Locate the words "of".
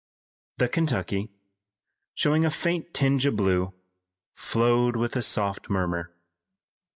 3.27-3.35